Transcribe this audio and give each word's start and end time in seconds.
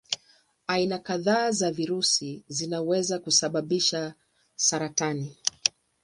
Aina 0.67 0.99
kadhaa 0.99 1.51
za 1.51 1.71
virusi 1.71 2.43
zinaweza 2.47 3.19
kusababisha 3.19 4.13
saratani. 4.55 5.37